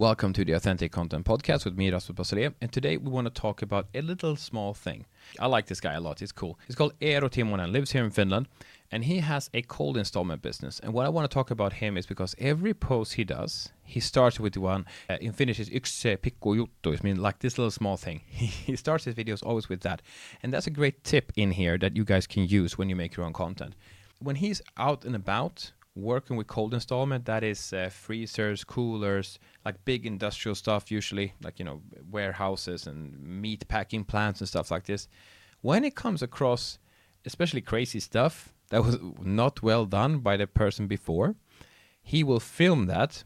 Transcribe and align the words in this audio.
Welcome 0.00 0.32
to 0.32 0.46
the 0.46 0.52
Authentic 0.52 0.92
Content 0.92 1.26
Podcast 1.26 1.66
with 1.66 1.76
me, 1.76 1.90
Rasmus 1.90 2.16
Basilier. 2.16 2.54
And 2.62 2.72
today 2.72 2.96
we 2.96 3.10
want 3.10 3.26
to 3.26 3.30
talk 3.38 3.60
about 3.60 3.88
a 3.94 4.00
little 4.00 4.34
small 4.34 4.72
thing. 4.72 5.04
I 5.38 5.46
like 5.46 5.66
this 5.66 5.78
guy 5.78 5.92
a 5.92 6.00
lot. 6.00 6.20
He's 6.20 6.32
cool. 6.32 6.58
He's 6.66 6.74
called 6.74 6.98
Eero 7.00 7.28
Timonen, 7.28 7.70
lives 7.70 7.92
here 7.92 8.02
in 8.02 8.10
Finland, 8.10 8.48
and 8.90 9.04
he 9.04 9.18
has 9.18 9.50
a 9.52 9.60
cold 9.60 9.98
installment 9.98 10.40
business. 10.40 10.80
And 10.80 10.94
what 10.94 11.04
I 11.04 11.10
want 11.10 11.30
to 11.30 11.34
talk 11.34 11.50
about 11.50 11.74
him 11.74 11.98
is 11.98 12.06
because 12.06 12.34
every 12.38 12.72
post 12.72 13.12
he 13.12 13.24
does, 13.24 13.72
he 13.84 14.00
starts 14.00 14.40
with 14.40 14.56
one, 14.56 14.86
uh, 15.10 15.18
in 15.20 15.34
Finnish 15.34 15.60
is 15.60 15.68
yksi 15.68 16.16
pikku 16.16 16.56
juttu, 16.56 16.94
it 16.94 17.04
means 17.04 17.18
like 17.18 17.40
this 17.40 17.58
little 17.58 17.70
small 17.70 17.98
thing. 17.98 18.22
he 18.30 18.76
starts 18.76 19.04
his 19.04 19.14
videos 19.14 19.44
always 19.44 19.68
with 19.68 19.82
that. 19.82 20.00
And 20.42 20.50
that's 20.50 20.66
a 20.66 20.70
great 20.70 21.04
tip 21.04 21.30
in 21.36 21.50
here 21.50 21.76
that 21.76 21.94
you 21.94 22.06
guys 22.06 22.26
can 22.26 22.46
use 22.46 22.78
when 22.78 22.88
you 22.88 22.96
make 22.96 23.18
your 23.18 23.26
own 23.26 23.34
content. 23.34 23.74
When 24.18 24.36
he's 24.36 24.62
out 24.78 25.04
and 25.04 25.14
about, 25.14 25.72
working 25.94 26.36
with 26.36 26.46
cold 26.46 26.72
installment 26.72 27.24
that 27.24 27.42
is 27.42 27.72
uh, 27.72 27.88
freezers 27.90 28.62
coolers 28.64 29.38
like 29.64 29.84
big 29.84 30.06
industrial 30.06 30.54
stuff 30.54 30.90
usually 30.90 31.34
like 31.42 31.58
you 31.58 31.64
know 31.64 31.82
warehouses 32.10 32.86
and 32.86 33.20
meat 33.20 33.66
packing 33.68 34.04
plants 34.04 34.40
and 34.40 34.48
stuff 34.48 34.70
like 34.70 34.84
this. 34.84 35.08
When 35.60 35.84
it 35.84 35.94
comes 35.94 36.22
across 36.22 36.78
especially 37.26 37.60
crazy 37.60 38.00
stuff 38.00 38.52
that 38.70 38.84
was 38.84 38.98
not 39.20 39.62
well 39.62 39.84
done 39.84 40.18
by 40.18 40.36
the 40.36 40.46
person 40.46 40.86
before 40.86 41.34
he 42.02 42.24
will 42.24 42.40
film 42.40 42.86
that 42.86 43.24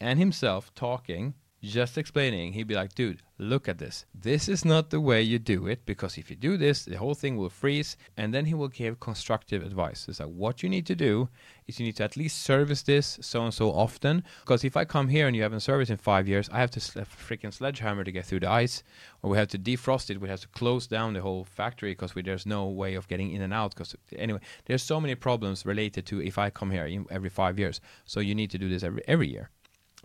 and 0.00 0.18
himself 0.18 0.74
talking 0.74 1.34
just 1.62 1.96
explaining 1.96 2.52
he'd 2.52 2.66
be 2.66 2.74
like 2.74 2.94
dude 2.94 3.22
look 3.42 3.68
at 3.68 3.78
this. 3.78 4.06
This 4.14 4.48
is 4.48 4.64
not 4.64 4.90
the 4.90 5.00
way 5.00 5.20
you 5.20 5.38
do 5.38 5.66
it 5.66 5.84
because 5.84 6.16
if 6.16 6.30
you 6.30 6.36
do 6.36 6.56
this, 6.56 6.84
the 6.84 6.96
whole 6.96 7.14
thing 7.14 7.36
will 7.36 7.50
freeze. 7.50 7.96
And 8.16 8.32
then 8.32 8.46
he 8.46 8.54
will 8.54 8.68
give 8.68 9.00
constructive 9.00 9.62
advice. 9.62 10.06
It's 10.08 10.20
like 10.20 10.28
what 10.28 10.62
you 10.62 10.68
need 10.68 10.86
to 10.86 10.94
do 10.94 11.28
is 11.66 11.78
you 11.78 11.86
need 11.86 11.96
to 11.96 12.04
at 12.04 12.16
least 12.16 12.42
service 12.42 12.82
this 12.82 13.18
so 13.20 13.44
and 13.44 13.52
so 13.52 13.70
often. 13.70 14.24
Because 14.40 14.64
if 14.64 14.76
I 14.76 14.84
come 14.84 15.08
here 15.08 15.26
and 15.26 15.36
you 15.36 15.42
haven't 15.42 15.60
serviced 15.60 15.90
in 15.90 15.96
five 15.96 16.28
years, 16.28 16.48
I 16.52 16.60
have 16.60 16.70
to 16.72 16.80
sl- 16.80 17.00
freaking 17.00 17.52
sledgehammer 17.52 18.04
to 18.04 18.12
get 18.12 18.26
through 18.26 18.40
the 18.40 18.50
ice, 18.50 18.82
or 19.22 19.30
we 19.30 19.38
have 19.38 19.48
to 19.48 19.58
defrost 19.58 20.10
it. 20.10 20.20
We 20.20 20.28
have 20.28 20.40
to 20.40 20.48
close 20.48 20.86
down 20.86 21.14
the 21.14 21.22
whole 21.22 21.44
factory 21.44 21.92
because 21.92 22.12
there's 22.14 22.46
no 22.46 22.68
way 22.68 22.94
of 22.94 23.08
getting 23.08 23.32
in 23.32 23.42
and 23.42 23.52
out. 23.52 23.74
Because 23.74 23.96
anyway, 24.16 24.40
there's 24.66 24.82
so 24.82 25.00
many 25.00 25.14
problems 25.14 25.66
related 25.66 26.06
to 26.06 26.22
if 26.22 26.38
I 26.38 26.50
come 26.50 26.70
here 26.70 27.04
every 27.10 27.30
five 27.30 27.58
years. 27.58 27.80
So 28.04 28.20
you 28.20 28.34
need 28.34 28.50
to 28.50 28.58
do 28.58 28.68
this 28.68 28.82
every 28.82 29.02
every 29.08 29.28
year, 29.28 29.50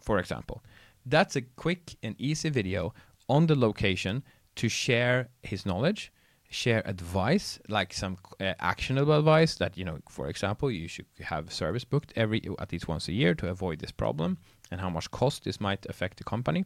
for 0.02 0.20
example. 0.20 0.64
That's 1.10 1.36
a 1.36 1.42
quick 1.42 1.96
and 2.04 2.16
easy 2.20 2.50
video 2.50 2.94
on 3.30 3.48
the 3.48 3.56
location 3.56 4.24
to 4.56 4.68
share 4.70 5.30
his 5.44 5.66
knowledge 5.66 6.12
share 6.50 6.82
advice 6.86 7.60
like 7.68 7.94
some 7.94 8.18
uh, 8.40 8.54
actionable 8.60 9.18
advice 9.18 9.56
that 9.56 9.78
you 9.78 9.84
know 9.84 10.00
for 10.10 10.30
example 10.30 10.72
you 10.72 10.88
should 10.88 11.06
have 11.20 11.52
service 11.52 11.84
booked 11.84 12.14
every 12.16 12.42
at 12.60 12.72
least 12.72 12.88
once 12.88 13.08
a 13.10 13.12
year 13.12 13.36
to 13.36 13.50
avoid 13.50 13.80
this 13.80 13.92
problem 13.92 14.38
and 14.72 14.80
how 14.80 14.90
much 14.90 15.12
cost 15.12 15.44
this 15.44 15.60
might 15.62 15.86
affect 15.88 16.18
the 16.18 16.24
company. 16.24 16.66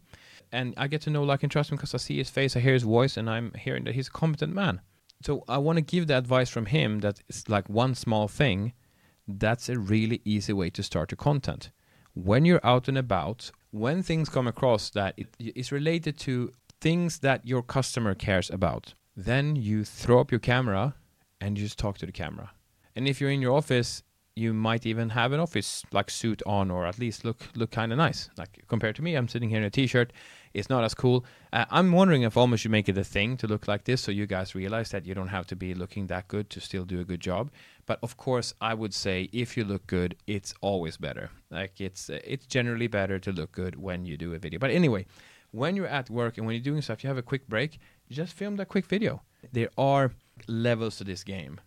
And 0.52 0.73
i 0.78 0.88
get 0.88 1.02
to 1.02 1.09
know 1.09 1.23
like 1.23 1.44
and 1.44 1.52
trust 1.52 1.72
him 1.72 1.78
because 1.78 1.95
i 1.95 1.97
see 1.97 2.17
his 2.17 2.30
face 2.30 2.56
i 2.56 2.59
hear 2.59 2.73
his 2.73 2.84
voice 2.84 3.17
and 3.17 3.30
i'm 3.30 3.53
hearing 3.53 3.84
that 3.86 3.95
he's 3.95 4.08
a 4.08 4.12
competent 4.12 4.53
man. 4.53 4.81
So 5.23 5.44
i 5.47 5.58
want 5.58 5.78
to 5.78 5.81
give 5.81 6.08
the 6.08 6.17
advice 6.17 6.50
from 6.50 6.67
him 6.67 7.00
that 7.00 7.22
it's 7.28 7.50
like 7.50 7.67
one 7.67 7.95
small 7.95 8.28
thing 8.28 8.73
that's 9.28 9.69
a 9.69 9.80
really 9.80 10.22
easy 10.25 10.53
way 10.53 10.69
to 10.72 10.84
start 10.84 11.12
your 11.12 11.17
content 11.17 11.72
when 12.14 12.45
you're 12.45 12.66
out 12.66 12.88
and 12.88 12.98
about 12.98 13.52
when 13.72 14.04
things 14.04 14.30
come 14.30 14.48
across 14.48 14.90
that 14.90 15.14
it 15.17 15.28
is 15.40 15.72
related 15.72 16.18
to 16.20 16.52
things 16.81 17.20
that 17.20 17.45
your 17.45 17.62
customer 17.62 18.14
cares 18.14 18.50
about, 18.50 18.94
then 19.16 19.56
you 19.56 19.86
throw 19.86 20.20
up 20.20 20.31
your 20.31 20.40
camera 20.40 20.95
and 21.40 21.58
you 21.58 21.66
just 21.66 21.80
talk 21.80 21.98
to 22.00 22.06
the 22.06 22.12
camera. 22.12 22.52
And 22.95 23.08
if 23.08 23.22
you're 23.22 23.30
in 23.30 23.42
your 23.42 23.56
office, 23.56 24.03
you 24.42 24.53
might 24.53 24.86
even 24.86 25.09
have 25.09 25.31
an 25.31 25.39
office 25.39 25.84
like 25.92 26.09
suit 26.09 26.42
on 26.45 26.72
or 26.72 26.86
at 26.86 26.97
least 27.00 27.23
look 27.23 27.39
look 27.56 27.72
kind 27.72 27.92
of 27.92 27.97
nice. 27.97 28.30
Like 28.38 28.64
compared 28.67 28.95
to 28.97 29.02
me, 29.02 29.16
I'm 29.16 29.28
sitting 29.28 29.50
here 29.50 29.59
in 29.59 29.64
a 29.64 29.70
t-shirt. 29.70 30.11
It's 30.53 30.70
not 30.70 30.84
as 30.84 30.94
cool. 30.94 31.23
Uh, 31.53 31.66
I'm 31.70 31.92
wondering 31.92 32.23
if 32.23 32.36
almost 32.36 32.64
should 32.64 32.72
make 32.72 32.89
it 32.89 32.97
a 32.97 33.03
thing 33.03 33.38
to 33.38 33.47
look 33.47 33.67
like 33.67 33.86
this 33.86 34.02
so 34.02 34.12
you 34.12 34.28
guys 34.28 34.53
realize 34.56 34.89
that 34.89 35.06
you 35.06 35.14
don't 35.14 35.30
have 35.30 35.47
to 35.47 35.56
be 35.56 35.73
looking 35.73 36.08
that 36.08 36.28
good 36.28 36.50
to 36.50 36.59
still 36.59 36.84
do 36.84 37.00
a 37.00 37.06
good 37.06 37.22
job. 37.22 37.51
But 37.85 38.00
of 38.03 38.18
course, 38.18 38.53
I 38.59 38.74
would 38.74 38.94
say 38.94 39.30
if 39.31 39.56
you 39.56 39.63
look 39.63 39.88
good, 39.88 40.16
it's 40.28 40.53
always 40.62 40.97
better. 40.97 41.30
Like 41.50 41.80
it's 41.80 42.09
uh, 42.09 42.19
it's 42.34 42.46
generally 42.47 42.88
better 42.88 43.19
to 43.19 43.31
look 43.31 43.51
good 43.51 43.75
when 43.75 44.06
you 44.06 44.18
do 44.18 44.34
a 44.34 44.40
video. 44.40 44.59
But 44.59 44.72
anyway, 44.72 45.06
when 45.51 45.75
you're 45.75 45.88
at 46.00 46.09
work 46.09 46.38
and 46.38 46.46
when 46.46 46.56
you're 46.56 46.63
doing 46.63 46.81
stuff, 46.81 47.03
you 47.03 47.07
have 47.07 47.18
a 47.18 47.30
quick 47.31 47.47
break, 47.47 47.80
you 48.07 48.16
just 48.16 48.34
film 48.34 48.56
that 48.57 48.69
quick 48.69 48.85
video. 48.85 49.22
There 49.51 49.69
are 49.78 50.12
levels 50.47 50.97
to 50.97 51.03
this 51.03 51.24
game. 51.24 51.59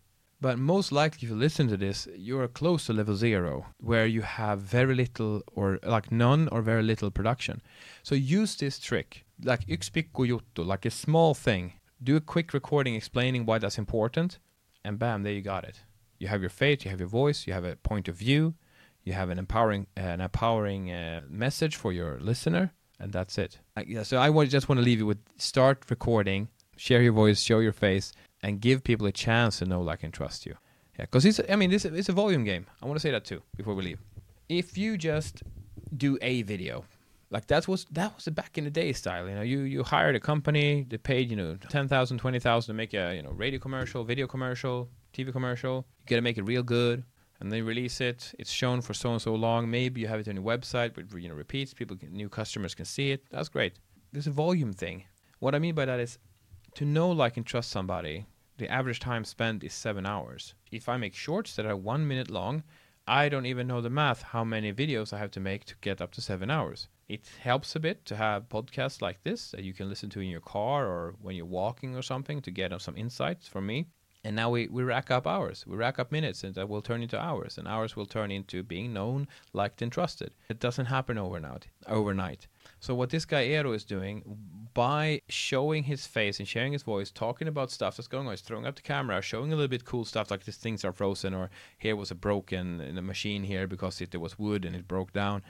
But 0.44 0.58
most 0.58 0.92
likely, 0.92 1.20
if 1.22 1.30
you 1.30 1.36
listen 1.36 1.68
to 1.68 1.76
this, 1.78 2.06
you're 2.14 2.48
close 2.48 2.84
to 2.84 2.92
level 2.92 3.16
zero, 3.16 3.64
where 3.78 4.04
you 4.04 4.20
have 4.20 4.60
very 4.60 4.94
little 4.94 5.42
or 5.54 5.78
like 5.82 6.12
none 6.12 6.48
or 6.52 6.60
very 6.60 6.82
little 6.82 7.10
production. 7.10 7.62
So 8.02 8.14
use 8.14 8.54
this 8.54 8.78
trick, 8.78 9.24
like 9.42 9.66
yksi 9.66 10.04
juttu, 10.12 10.66
like 10.66 10.84
a 10.84 10.90
small 10.90 11.32
thing. 11.32 11.72
Do 12.02 12.16
a 12.16 12.20
quick 12.20 12.52
recording 12.52 12.94
explaining 12.94 13.46
why 13.46 13.56
that's 13.56 13.78
important, 13.78 14.38
and 14.84 14.98
bam, 14.98 15.22
there 15.22 15.32
you 15.32 15.40
got 15.40 15.64
it. 15.64 15.80
You 16.18 16.28
have 16.28 16.42
your 16.42 16.50
faith, 16.50 16.84
you 16.84 16.90
have 16.90 17.00
your 17.00 17.08
voice, 17.08 17.46
you 17.46 17.54
have 17.54 17.64
a 17.64 17.76
point 17.76 18.06
of 18.08 18.14
view, 18.14 18.52
you 19.02 19.14
have 19.14 19.30
an 19.30 19.38
empowering, 19.38 19.86
an 19.96 20.20
empowering 20.20 20.92
uh, 20.92 21.22
message 21.26 21.76
for 21.76 21.90
your 21.90 22.20
listener, 22.20 22.70
and 23.00 23.14
that's 23.14 23.38
it. 23.38 23.60
yeah, 23.86 24.02
so 24.02 24.20
I 24.20 24.44
just 24.44 24.68
want 24.68 24.78
to 24.78 24.84
leave 24.84 24.98
you 24.98 25.06
with 25.06 25.22
start 25.38 25.84
recording, 25.88 26.48
share 26.76 27.00
your 27.00 27.14
voice, 27.14 27.40
show 27.40 27.60
your 27.60 27.72
face, 27.72 28.12
and 28.44 28.60
give 28.60 28.84
people 28.84 29.06
a 29.06 29.12
chance 29.12 29.58
to 29.58 29.64
know, 29.64 29.80
like, 29.80 30.04
and 30.04 30.12
trust 30.12 30.44
you. 30.44 30.54
Yeah, 30.98 31.06
because 31.06 31.24
it's, 31.24 31.40
I 31.48 31.56
mean, 31.56 31.70
this 31.70 31.84
it's 31.84 32.10
a 32.10 32.12
volume 32.12 32.44
game. 32.44 32.66
I 32.80 32.86
want 32.86 32.96
to 32.96 33.00
say 33.00 33.10
that 33.10 33.24
too 33.24 33.40
before 33.56 33.74
we 33.74 33.82
leave. 33.82 34.00
If 34.48 34.78
you 34.78 34.98
just 34.98 35.42
do 35.96 36.18
a 36.20 36.42
video, 36.42 36.84
like 37.30 37.46
that 37.48 37.66
was 37.66 37.86
that 37.90 38.14
was 38.14 38.26
the 38.26 38.30
back 38.30 38.56
in 38.58 38.64
the 38.64 38.70
day 38.70 38.92
style. 38.92 39.28
You 39.28 39.34
know, 39.34 39.46
you 39.52 39.60
you 39.60 39.82
hired 39.82 40.14
a 40.14 40.20
company, 40.20 40.86
they 40.88 40.98
paid 40.98 41.30
you 41.30 41.36
know 41.36 41.56
10,000, 41.56 42.18
20,000 42.18 42.66
to 42.66 42.76
make 42.76 42.92
a 42.94 43.16
you 43.16 43.22
know 43.22 43.30
radio 43.30 43.58
commercial, 43.58 44.04
video 44.04 44.26
commercial, 44.26 44.88
TV 45.14 45.32
commercial. 45.32 45.86
You 46.02 46.10
got 46.10 46.16
to 46.16 46.22
make 46.22 46.38
it 46.38 46.42
real 46.42 46.62
good 46.62 47.02
and 47.40 47.50
they 47.50 47.62
release 47.62 48.00
it. 48.00 48.32
It's 48.38 48.50
shown 48.50 48.82
for 48.82 48.94
so 48.94 49.10
and 49.12 49.22
so 49.22 49.34
long. 49.34 49.70
Maybe 49.70 50.00
you 50.02 50.06
have 50.06 50.20
it 50.20 50.28
on 50.28 50.36
your 50.36 50.44
website, 50.44 50.94
but 50.94 51.04
you 51.20 51.28
know 51.28 51.34
repeats. 51.34 51.74
People, 51.74 51.96
can, 51.96 52.12
new 52.12 52.28
customers 52.28 52.74
can 52.74 52.84
see 52.84 53.10
it. 53.10 53.24
That's 53.30 53.48
great. 53.48 53.72
There's 54.12 54.28
a 54.28 54.36
volume 54.44 54.72
thing. 54.72 55.04
What 55.40 55.54
I 55.54 55.58
mean 55.58 55.74
by 55.74 55.86
that 55.86 55.98
is 55.98 56.18
to 56.74 56.84
know, 56.84 57.10
like, 57.10 57.36
and 57.36 57.46
trust 57.46 57.70
somebody. 57.70 58.26
The 58.56 58.68
average 58.68 59.00
time 59.00 59.24
spent 59.24 59.64
is 59.64 59.74
seven 59.74 60.06
hours. 60.06 60.54
If 60.70 60.88
I 60.88 60.96
make 60.96 61.16
shorts 61.16 61.56
that 61.56 61.66
are 61.66 61.76
one 61.76 62.06
minute 62.06 62.30
long, 62.30 62.62
I 63.04 63.28
don't 63.28 63.46
even 63.46 63.66
know 63.66 63.80
the 63.80 63.90
math 63.90 64.22
how 64.22 64.44
many 64.44 64.72
videos 64.72 65.12
I 65.12 65.18
have 65.18 65.32
to 65.32 65.40
make 65.40 65.64
to 65.64 65.74
get 65.80 66.00
up 66.00 66.12
to 66.12 66.20
seven 66.20 66.50
hours. 66.50 66.86
It 67.08 67.28
helps 67.40 67.74
a 67.74 67.80
bit 67.80 68.04
to 68.06 68.16
have 68.16 68.48
podcasts 68.48 69.02
like 69.02 69.24
this 69.24 69.50
that 69.50 69.64
you 69.64 69.74
can 69.74 69.88
listen 69.88 70.08
to 70.10 70.20
in 70.20 70.28
your 70.28 70.40
car 70.40 70.86
or 70.86 71.16
when 71.20 71.34
you're 71.34 71.46
walking 71.46 71.96
or 71.96 72.02
something 72.02 72.40
to 72.42 72.52
get 72.52 72.80
some 72.80 72.96
insights 72.96 73.48
from 73.48 73.66
me. 73.66 73.88
And 74.22 74.36
now 74.36 74.50
we, 74.50 74.68
we 74.68 74.84
rack 74.84 75.10
up 75.10 75.26
hours. 75.26 75.66
We 75.66 75.76
rack 75.76 75.98
up 75.98 76.12
minutes 76.12 76.44
and 76.44 76.54
that 76.54 76.68
will 76.68 76.80
turn 76.80 77.02
into 77.02 77.20
hours. 77.20 77.58
And 77.58 77.66
hours 77.66 77.96
will 77.96 78.06
turn 78.06 78.30
into 78.30 78.62
being 78.62 78.92
known 78.92 79.26
liked 79.52 79.82
and 79.82 79.90
trusted. 79.90 80.32
It 80.48 80.60
doesn't 80.60 80.86
happen 80.86 81.18
overnight. 81.18 81.66
Overnight 81.88 82.46
so 82.84 82.94
what 82.94 83.10
this 83.10 83.24
guy 83.24 83.46
Eero 83.46 83.74
is 83.74 83.84
doing 83.84 84.22
by 84.74 85.20
showing 85.28 85.84
his 85.84 86.06
face 86.06 86.38
and 86.38 86.48
sharing 86.48 86.72
his 86.72 86.82
voice 86.82 87.10
talking 87.10 87.48
about 87.48 87.70
stuff 87.70 87.96
that's 87.96 88.08
going 88.08 88.26
on 88.26 88.32
he's 88.32 88.40
throwing 88.40 88.66
up 88.66 88.76
the 88.76 88.82
camera 88.82 89.22
showing 89.22 89.52
a 89.52 89.56
little 89.56 89.68
bit 89.68 89.84
cool 89.84 90.04
stuff 90.04 90.30
like 90.30 90.44
these 90.44 90.56
things 90.56 90.84
are 90.84 90.92
frozen 90.92 91.32
or 91.32 91.48
here 91.78 91.96
was 91.96 92.10
a 92.10 92.14
broken 92.14 92.66
machine 93.04 93.44
here 93.44 93.66
because 93.66 94.00
it, 94.00 94.10
there 94.10 94.20
was 94.20 94.38
wood 94.38 94.64
and 94.64 94.76
it 94.76 94.88
broke 94.88 95.12
down 95.12 95.42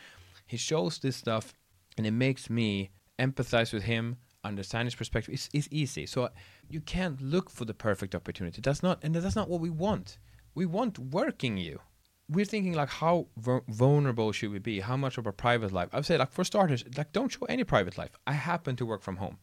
he 0.47 0.57
shows 0.57 0.99
this 0.99 1.17
stuff 1.17 1.55
and 1.97 2.07
it 2.07 2.13
makes 2.13 2.51
me 2.51 2.91
empathize 3.19 3.73
with 3.73 3.85
him 3.85 4.17
understand 4.45 4.87
his 4.87 4.95
perspective 4.95 5.35
is, 5.35 5.49
is 5.53 5.69
easy. 5.71 6.07
So 6.07 6.29
you 6.69 6.81
can't 6.81 7.21
look 7.21 7.51
for 7.51 7.65
the 7.65 7.75
perfect 7.75 8.15
opportunity. 8.15 8.61
That's 8.61 8.83
not, 8.83 8.99
and 9.03 9.15
that's 9.15 9.37
not 9.37 9.49
what 9.49 9.61
we 9.61 9.71
want. 9.71 10.19
We 10.55 10.67
want 10.67 10.99
working 10.99 11.57
you. 11.57 11.81
We're 12.29 12.45
thinking 12.45 12.73
like, 12.73 12.89
how 12.89 13.27
vulnerable 13.37 14.33
should 14.33 14.51
we 14.51 14.59
be? 14.59 14.81
How 14.81 14.97
much 14.97 15.19
of 15.19 15.27
our 15.27 15.33
private 15.33 15.73
life? 15.73 15.91
I've 15.93 16.07
said 16.07 16.21
like 16.21 16.33
for 16.33 16.45
starters, 16.45 16.85
like 16.97 17.13
don't 17.13 17.31
show 17.31 17.47
any 17.47 17.65
private 17.65 17.99
life. 17.99 18.13
I 18.27 18.33
happen 18.33 18.77
to 18.77 18.87
work 18.87 19.03
from 19.03 19.17
home, 19.17 19.39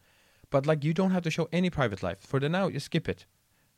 but 0.50 0.66
like 0.66 0.84
you 0.84 0.94
don't 0.94 1.12
have 1.12 1.24
to 1.24 1.32
show 1.32 1.48
any 1.52 1.70
private 1.70 2.02
life. 2.02 2.20
For 2.22 2.40
the 2.40 2.50
now, 2.50 2.70
just 2.70 2.88
skip 2.88 3.08
it. 3.08 3.26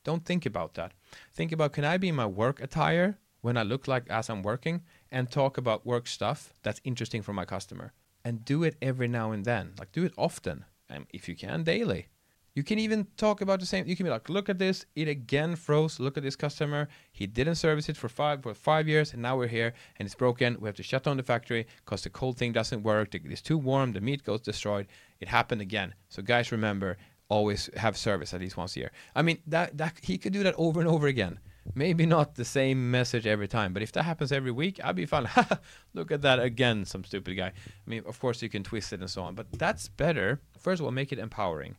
Don't 0.03 0.25
think 0.25 0.45
about 0.45 0.73
that. 0.75 0.93
Think 1.33 1.51
about 1.51 1.73
can 1.73 1.85
I 1.85 1.97
be 1.97 2.09
in 2.09 2.15
my 2.15 2.25
work 2.25 2.61
attire 2.61 3.19
when 3.41 3.57
I 3.57 3.63
look 3.63 3.87
like 3.87 4.09
as 4.09 4.29
I'm 4.29 4.41
working 4.41 4.81
and 5.11 5.29
talk 5.29 5.57
about 5.57 5.85
work 5.85 6.07
stuff 6.07 6.53
that's 6.63 6.81
interesting 6.83 7.21
for 7.21 7.33
my 7.33 7.45
customer 7.45 7.93
and 8.23 8.45
do 8.45 8.63
it 8.63 8.77
every 8.81 9.07
now 9.07 9.31
and 9.31 9.43
then. 9.43 9.73
Like 9.77 9.91
do 9.91 10.05
it 10.05 10.13
often 10.17 10.65
and 10.89 11.05
if 11.09 11.27
you 11.27 11.35
can, 11.35 11.63
daily. 11.63 12.07
You 12.55 12.61
can 12.61 12.77
even 12.77 13.07
talk 13.17 13.41
about 13.41 13.59
the 13.59 13.65
same. 13.65 13.87
You 13.87 13.95
can 13.95 14.05
be 14.05 14.11
like, 14.11 14.29
look 14.29 14.47
at 14.47 14.59
this. 14.59 14.85
It 14.95 15.07
again 15.07 15.55
froze. 15.55 15.99
Look 15.99 16.17
at 16.17 16.23
this 16.23 16.35
customer. 16.35 16.87
He 17.11 17.25
didn't 17.25 17.55
service 17.55 17.89
it 17.89 17.97
for 17.97 18.09
five 18.09 18.43
for 18.43 18.53
five 18.53 18.87
years, 18.87 19.13
and 19.13 19.23
now 19.23 19.35
we're 19.37 19.47
here 19.47 19.73
and 19.97 20.05
it's 20.05 20.13
broken. 20.13 20.57
We 20.59 20.67
have 20.67 20.75
to 20.75 20.83
shut 20.83 21.03
down 21.03 21.17
the 21.17 21.23
factory 21.23 21.65
because 21.83 22.03
the 22.03 22.11
cold 22.11 22.37
thing 22.37 22.51
doesn't 22.51 22.83
work. 22.83 23.15
It's 23.15 23.41
too 23.41 23.57
warm. 23.57 23.93
The 23.93 24.01
meat 24.01 24.23
goes 24.23 24.41
destroyed. 24.41 24.85
It 25.19 25.27
happened 25.27 25.61
again. 25.61 25.95
So 26.09 26.21
guys, 26.21 26.51
remember, 26.51 26.97
always 27.27 27.71
have 27.75 27.97
service 27.97 28.35
at 28.35 28.41
least 28.41 28.55
once 28.55 28.75
a 28.75 28.81
year. 28.81 28.91
I 29.15 29.23
mean, 29.23 29.39
that 29.47 29.75
that 29.79 29.97
he 30.03 30.19
could 30.19 30.33
do 30.33 30.43
that 30.43 30.53
over 30.55 30.79
and 30.79 30.87
over 30.87 31.07
again. 31.07 31.39
Maybe 31.73 32.05
not 32.05 32.35
the 32.35 32.45
same 32.45 32.91
message 32.91 33.25
every 33.25 33.47
time, 33.47 33.73
but 33.73 33.81
if 33.81 33.93
that 33.93 34.03
happens 34.03 34.31
every 34.31 34.51
week, 34.51 34.79
I'd 34.83 34.97
be 34.97 35.05
fine. 35.07 35.27
Look 35.93 36.11
at 36.11 36.21
that 36.21 36.39
again, 36.39 36.85
some 36.85 37.03
stupid 37.03 37.35
guy. 37.35 37.47
I 37.47 37.89
mean, 37.89 38.03
of 38.05 38.19
course, 38.19 38.41
you 38.43 38.49
can 38.49 38.63
twist 38.63 38.93
it 38.93 38.99
and 38.99 39.09
so 39.09 39.23
on, 39.23 39.33
but 39.33 39.47
that's 39.53 39.87
better. 39.87 40.41
First 40.59 40.81
of 40.81 40.85
all, 40.85 40.91
make 40.91 41.11
it 41.11 41.19
empowering. 41.19 41.77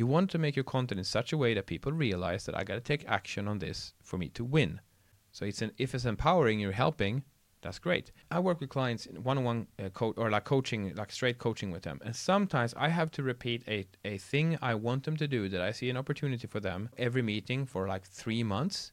You 0.00 0.06
want 0.06 0.30
to 0.30 0.38
make 0.38 0.56
your 0.56 0.64
content 0.64 0.98
in 0.98 1.04
such 1.04 1.30
a 1.30 1.36
way 1.36 1.52
that 1.52 1.66
people 1.66 1.92
realize 1.92 2.46
that 2.46 2.56
I 2.56 2.64
got 2.64 2.76
to 2.76 2.80
take 2.80 3.04
action 3.06 3.46
on 3.46 3.58
this 3.58 3.92
for 4.02 4.16
me 4.16 4.30
to 4.30 4.42
win. 4.42 4.80
So 5.30 5.44
it's 5.44 5.60
an 5.60 5.72
if 5.76 5.94
it's 5.94 6.06
empowering, 6.06 6.58
you're 6.58 6.72
helping. 6.72 7.22
That's 7.60 7.78
great. 7.78 8.10
I 8.30 8.40
work 8.40 8.60
with 8.60 8.70
clients 8.70 9.04
in 9.04 9.22
one-on-one 9.22 9.66
uh, 9.78 9.90
or 10.16 10.30
like 10.30 10.44
coaching, 10.44 10.94
like 10.94 11.12
straight 11.12 11.36
coaching 11.36 11.70
with 11.70 11.82
them, 11.82 12.00
and 12.02 12.16
sometimes 12.16 12.72
I 12.78 12.88
have 12.88 13.10
to 13.10 13.22
repeat 13.22 13.62
a 13.68 13.86
a 14.02 14.16
thing 14.16 14.56
I 14.62 14.74
want 14.74 15.04
them 15.04 15.18
to 15.18 15.28
do 15.28 15.50
that 15.50 15.60
I 15.60 15.70
see 15.72 15.90
an 15.90 15.98
opportunity 15.98 16.46
for 16.46 16.60
them 16.60 16.88
every 16.96 17.20
meeting 17.20 17.66
for 17.66 17.86
like 17.86 18.06
three 18.06 18.42
months 18.42 18.92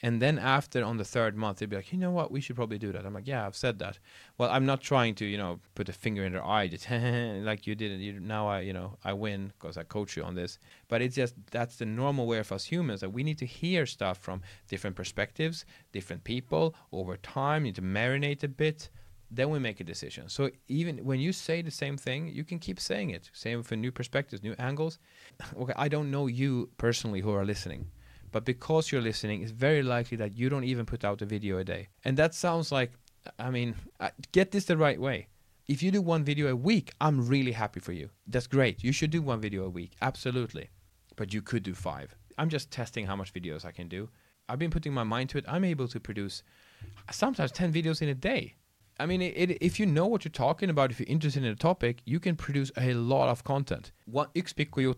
and 0.00 0.22
then 0.22 0.38
after 0.38 0.84
on 0.84 0.96
the 0.96 1.04
third 1.04 1.36
month, 1.36 1.58
they'd 1.58 1.68
be 1.68 1.74
like, 1.74 1.92
you 1.92 1.98
know 1.98 2.12
what, 2.12 2.30
we 2.30 2.40
should 2.40 2.54
probably 2.54 2.78
do 2.78 2.92
that. 2.92 3.04
I'm 3.04 3.14
like, 3.14 3.26
yeah, 3.26 3.44
I've 3.44 3.56
said 3.56 3.80
that. 3.80 3.98
Well, 4.36 4.48
I'm 4.48 4.64
not 4.64 4.80
trying 4.80 5.16
to, 5.16 5.24
you 5.24 5.36
know, 5.36 5.58
put 5.74 5.88
a 5.88 5.92
finger 5.92 6.24
in 6.24 6.32
their 6.32 6.44
eye, 6.44 6.68
just 6.68 6.88
like 6.90 7.66
you 7.66 7.74
did. 7.74 8.00
You, 8.00 8.20
now 8.20 8.46
I, 8.46 8.60
you 8.60 8.72
know, 8.72 8.96
I 9.04 9.12
win 9.12 9.52
because 9.58 9.76
I 9.76 9.82
coach 9.82 10.16
you 10.16 10.22
on 10.22 10.36
this. 10.36 10.58
But 10.86 11.02
it's 11.02 11.16
just 11.16 11.34
that's 11.50 11.76
the 11.76 11.86
normal 11.86 12.26
way 12.26 12.38
of 12.38 12.52
us 12.52 12.64
humans 12.64 13.00
that 13.00 13.10
we 13.10 13.24
need 13.24 13.38
to 13.38 13.46
hear 13.46 13.86
stuff 13.86 14.18
from 14.18 14.42
different 14.68 14.94
perspectives, 14.94 15.64
different 15.92 16.22
people 16.22 16.76
over 16.92 17.16
time. 17.16 17.64
You 17.64 17.72
need 17.72 17.76
to 17.76 17.82
marinate 17.82 18.44
a 18.44 18.48
bit. 18.48 18.90
Then 19.30 19.50
we 19.50 19.58
make 19.58 19.80
a 19.80 19.84
decision. 19.84 20.28
So 20.28 20.50
even 20.68 21.04
when 21.04 21.20
you 21.20 21.32
say 21.32 21.60
the 21.60 21.70
same 21.70 21.98
thing, 21.98 22.28
you 22.28 22.44
can 22.44 22.58
keep 22.58 22.80
saying 22.80 23.10
it. 23.10 23.28
Same 23.34 23.62
for 23.62 23.76
new 23.76 23.92
perspectives, 23.92 24.42
new 24.42 24.54
angles. 24.58 25.00
okay, 25.60 25.74
I 25.76 25.88
don't 25.88 26.10
know 26.10 26.28
you 26.28 26.70
personally 26.78 27.20
who 27.20 27.32
are 27.32 27.44
listening 27.44 27.90
but 28.30 28.44
because 28.44 28.90
you're 28.90 29.00
listening, 29.02 29.42
it's 29.42 29.52
very 29.52 29.82
likely 29.82 30.16
that 30.18 30.36
you 30.36 30.48
don't 30.48 30.64
even 30.64 30.86
put 30.86 31.04
out 31.04 31.22
a 31.22 31.26
video 31.26 31.58
a 31.58 31.64
day. 31.64 31.88
And 32.04 32.16
that 32.16 32.34
sounds 32.34 32.70
like, 32.70 32.92
I 33.38 33.50
mean, 33.50 33.74
uh, 34.00 34.10
get 34.32 34.50
this 34.50 34.64
the 34.66 34.76
right 34.76 35.00
way. 35.00 35.28
If 35.66 35.82
you 35.82 35.90
do 35.90 36.00
one 36.00 36.24
video 36.24 36.48
a 36.48 36.56
week, 36.56 36.92
I'm 37.00 37.26
really 37.28 37.52
happy 37.52 37.80
for 37.80 37.92
you. 37.92 38.08
That's 38.26 38.46
great. 38.46 38.82
You 38.82 38.92
should 38.92 39.10
do 39.10 39.20
one 39.20 39.40
video 39.40 39.64
a 39.64 39.68
week. 39.68 39.92
Absolutely. 40.00 40.70
But 41.16 41.34
you 41.34 41.42
could 41.42 41.62
do 41.62 41.74
five. 41.74 42.14
I'm 42.38 42.48
just 42.48 42.70
testing 42.70 43.06
how 43.06 43.16
much 43.16 43.34
videos 43.34 43.64
I 43.64 43.72
can 43.72 43.88
do. 43.88 44.08
I've 44.48 44.58
been 44.58 44.70
putting 44.70 44.94
my 44.94 45.04
mind 45.04 45.28
to 45.30 45.38
it. 45.38 45.44
I'm 45.46 45.64
able 45.64 45.88
to 45.88 46.00
produce 46.00 46.42
sometimes 47.10 47.52
10 47.52 47.72
videos 47.72 48.00
in 48.00 48.08
a 48.08 48.14
day. 48.14 48.54
I 49.00 49.06
mean, 49.06 49.22
it, 49.22 49.34
it, 49.36 49.58
if 49.60 49.78
you 49.78 49.86
know 49.86 50.06
what 50.06 50.24
you're 50.24 50.32
talking 50.32 50.70
about, 50.70 50.90
if 50.90 50.98
you're 50.98 51.08
interested 51.08 51.44
in 51.44 51.50
a 51.50 51.54
topic, 51.54 52.00
you 52.04 52.18
can 52.18 52.34
produce 52.34 52.72
a 52.76 52.94
lot 52.94 53.28
of 53.28 53.44
content. 53.44 53.92
One, 54.06 54.28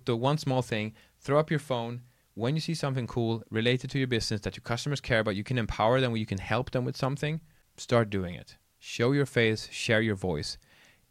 one 0.06 0.38
small 0.38 0.62
thing, 0.62 0.94
throw 1.18 1.38
up 1.38 1.50
your 1.50 1.58
phone, 1.58 2.02
when 2.34 2.54
you 2.54 2.60
see 2.60 2.74
something 2.74 3.06
cool 3.06 3.42
related 3.50 3.90
to 3.90 3.98
your 3.98 4.08
business 4.08 4.40
that 4.42 4.56
your 4.56 4.62
customers 4.62 5.00
care 5.00 5.20
about, 5.20 5.36
you 5.36 5.44
can 5.44 5.58
empower 5.58 6.00
them, 6.00 6.16
you 6.16 6.26
can 6.26 6.38
help 6.38 6.70
them 6.70 6.84
with 6.84 6.96
something, 6.96 7.40
start 7.76 8.10
doing 8.10 8.34
it. 8.34 8.56
Show 8.78 9.12
your 9.12 9.26
face, 9.26 9.68
share 9.70 10.00
your 10.00 10.14
voice. 10.14 10.56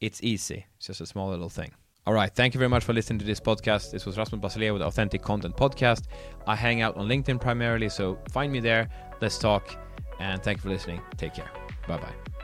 It's 0.02 0.24
easy. 0.24 0.66
It's 0.78 0.88
just 0.88 1.02
a 1.02 1.06
small 1.06 1.30
little 1.30 1.50
thing. 1.50 1.72
All 2.08 2.14
right. 2.14 2.34
Thank 2.34 2.54
you 2.54 2.58
very 2.58 2.70
much 2.70 2.84
for 2.84 2.94
listening 2.94 3.20
to 3.20 3.26
this 3.26 3.40
podcast. 3.40 3.92
This 3.92 4.06
was 4.06 4.18
Rasmus 4.18 4.42
Basilier 4.42 4.74
with 4.74 4.82
Authentic 4.82 5.22
Content 5.22 5.56
Podcast. 5.56 6.06
I 6.48 6.56
hang 6.56 6.82
out 6.82 6.98
on 6.98 7.08
LinkedIn 7.08 7.40
primarily, 7.40 7.90
so 7.90 8.18
find 8.32 8.52
me 8.52 8.60
there. 8.60 8.90
Let's 9.22 9.38
talk. 9.38 9.76
And 10.20 10.42
thank 10.42 10.58
you 10.58 10.62
for 10.64 10.70
listening. 10.70 11.02
Take 11.18 11.36
care. 11.36 11.52
Bye 11.88 11.98
bye. 11.98 12.39